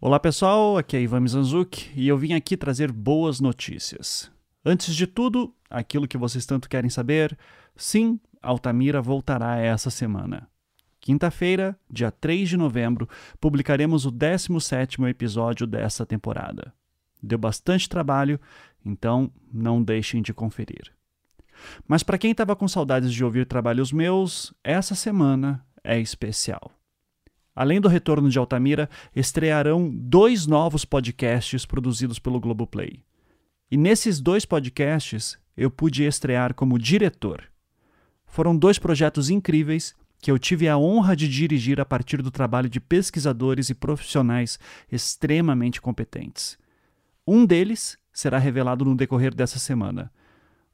[0.00, 4.30] Olá pessoal, aqui é Ivan Mizanzuki e eu vim aqui trazer boas notícias.
[4.64, 7.36] Antes de tudo, aquilo que vocês tanto querem saber,
[7.74, 10.48] sim, Altamira voltará essa semana.
[11.00, 13.08] Quinta-feira, dia 3 de novembro,
[13.40, 16.72] publicaremos o 17º episódio dessa temporada.
[17.20, 18.40] Deu bastante trabalho,
[18.86, 20.92] então não deixem de conferir.
[21.88, 26.77] Mas para quem estava com saudades de ouvir trabalhos meus, essa semana é especial.
[27.58, 33.02] Além do retorno de Altamira, estrearão dois novos podcasts produzidos pelo Globoplay.
[33.68, 37.42] E nesses dois podcasts eu pude estrear como diretor.
[38.26, 42.68] Foram dois projetos incríveis que eu tive a honra de dirigir a partir do trabalho
[42.68, 44.56] de pesquisadores e profissionais
[44.88, 46.56] extremamente competentes.
[47.26, 50.12] Um deles será revelado no decorrer dessa semana,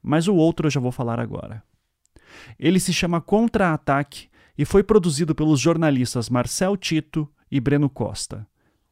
[0.03, 1.62] mas o outro eu já vou falar agora.
[2.59, 8.46] Ele se chama Contra-Ataque e foi produzido pelos jornalistas Marcel Tito e Breno Costa.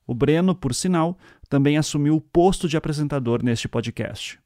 [0.06, 1.16] O Breno, por sinal,
[1.48, 4.38] também assumiu o posto de apresentador neste podcast.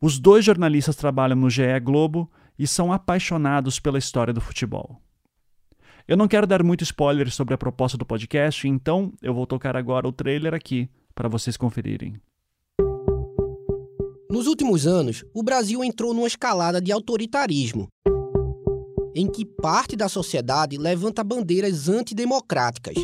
[0.00, 5.00] Os dois jornalistas trabalham no GE Globo e são apaixonados pela história do futebol.
[6.06, 9.76] Eu não quero dar muito spoiler sobre a proposta do podcast, então eu vou tocar
[9.76, 12.16] agora o trailer aqui para vocês conferirem.
[14.30, 17.88] Nos últimos anos, o Brasil entrou numa escalada de autoritarismo
[19.14, 22.96] em que parte da sociedade levanta bandeiras antidemocráticas,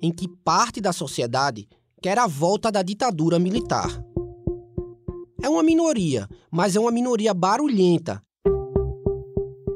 [0.00, 1.68] em que parte da sociedade
[2.00, 4.02] quer a volta da ditadura militar.
[5.42, 8.22] É uma minoria, mas é uma minoria barulhenta,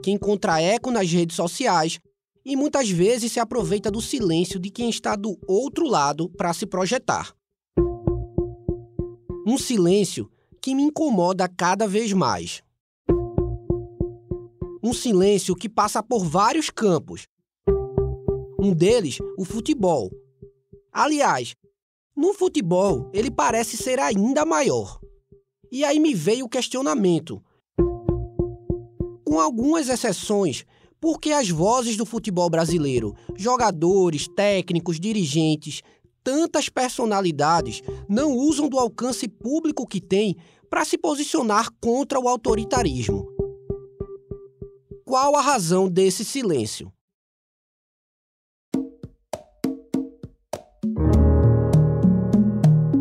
[0.02, 1.98] que encontra eco nas redes sociais
[2.44, 6.66] e muitas vezes se aproveita do silêncio de quem está do outro lado para se
[6.66, 7.32] projetar.
[9.46, 10.28] Um silêncio
[10.60, 12.62] que me incomoda cada vez mais
[14.82, 17.28] um silêncio que passa por vários campos.
[18.58, 20.10] Um deles, o futebol.
[20.92, 21.54] Aliás,
[22.16, 25.00] no futebol ele parece ser ainda maior.
[25.70, 27.42] E aí me veio o questionamento.
[29.24, 30.66] Com algumas exceções,
[31.00, 35.80] por que as vozes do futebol brasileiro, jogadores, técnicos, dirigentes,
[36.22, 40.36] tantas personalidades não usam do alcance público que têm
[40.68, 43.31] para se posicionar contra o autoritarismo?
[45.04, 46.92] Qual a razão desse silêncio?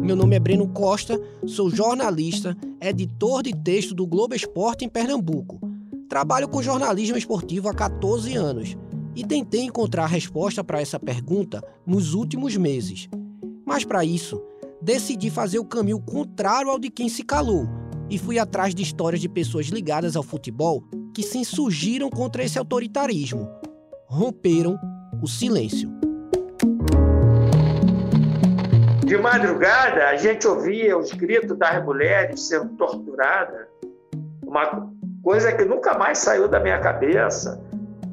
[0.02, 5.60] Meu nome é Breno Costa, sou jornalista, editor de texto do Globo Esporte em Pernambuco.
[6.10, 8.76] Trabalho com jornalismo esportivo há 14 anos
[9.16, 13.08] e tentei encontrar resposta para essa pergunta nos últimos meses.
[13.64, 14.42] Mas para isso,
[14.82, 17.68] decidi fazer o caminho contrário ao de quem se calou
[18.10, 20.84] e fui atrás de histórias de pessoas ligadas ao futebol
[21.14, 23.50] que se insurgiram contra esse autoritarismo,
[24.08, 24.80] romperam
[25.22, 25.90] o silêncio.
[29.06, 33.68] De madrugada, a gente ouvia os gritos das mulheres sendo torturadas,
[34.42, 34.90] uma
[35.22, 37.62] coisa que nunca mais saiu da minha cabeça.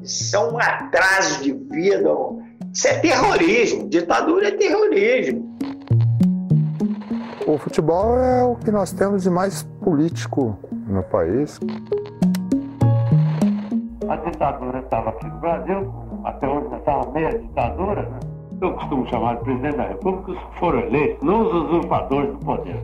[0.01, 2.09] Isso é um atraso de vida,
[2.73, 3.89] isso é terrorismo.
[3.89, 5.57] Ditadura é terrorismo.
[7.47, 10.57] O futebol é o que nós temos de mais político
[10.87, 11.59] no país
[14.09, 15.93] a ditadura estava aqui no Brasil,
[16.23, 18.19] até hoje estava meia ditadura, né?
[18.61, 22.39] Eu costumo chamar de presidente da República os que foram eleitos, não os usurpadores do
[22.39, 22.81] poder.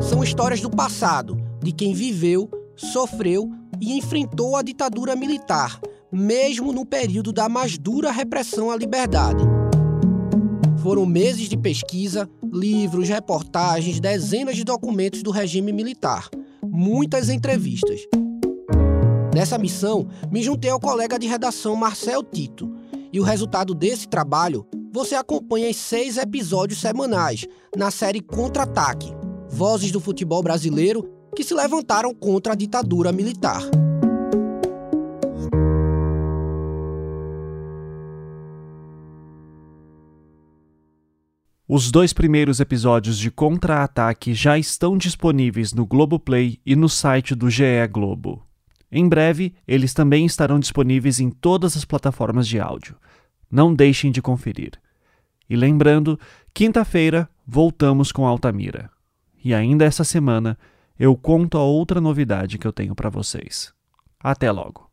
[0.00, 3.48] São histórias do passado, de quem viveu, sofreu
[3.80, 5.78] e enfrentou a ditadura militar,
[6.10, 9.59] mesmo no período da mais dura repressão à liberdade.
[10.82, 16.28] Foram meses de pesquisa, livros, reportagens, dezenas de documentos do regime militar,
[16.64, 18.00] muitas entrevistas.
[19.34, 22.74] Nessa missão, me juntei ao colega de redação Marcel Tito,
[23.12, 27.46] e o resultado desse trabalho você acompanha em seis episódios semanais
[27.76, 29.12] na série Contra-Ataque
[29.50, 33.62] Vozes do Futebol Brasileiro que se levantaram contra a ditadura militar.
[41.72, 47.48] Os dois primeiros episódios de Contra-Ataque já estão disponíveis no Globoplay e no site do
[47.48, 48.44] GE Globo.
[48.90, 52.96] Em breve, eles também estarão disponíveis em todas as plataformas de áudio.
[53.48, 54.72] Não deixem de conferir.
[55.48, 56.18] E lembrando,
[56.52, 58.90] quinta-feira voltamos com Altamira.
[59.44, 60.58] E ainda essa semana
[60.98, 63.72] eu conto a outra novidade que eu tenho para vocês.
[64.18, 64.89] Até logo.